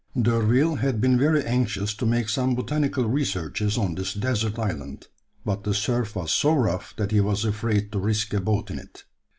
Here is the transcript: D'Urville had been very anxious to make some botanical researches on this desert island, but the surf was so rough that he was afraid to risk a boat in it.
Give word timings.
D'Urville 0.19 0.77
had 0.77 0.99
been 0.99 1.15
very 1.19 1.45
anxious 1.45 1.93
to 1.93 2.07
make 2.07 2.27
some 2.27 2.55
botanical 2.55 3.05
researches 3.07 3.77
on 3.77 3.93
this 3.93 4.15
desert 4.15 4.57
island, 4.57 5.05
but 5.45 5.63
the 5.63 5.75
surf 5.75 6.15
was 6.15 6.31
so 6.31 6.55
rough 6.55 6.95
that 6.95 7.11
he 7.11 7.21
was 7.21 7.45
afraid 7.45 7.91
to 7.91 7.99
risk 7.99 8.33
a 8.33 8.41
boat 8.41 8.71
in 8.71 8.79
it. 8.79 9.03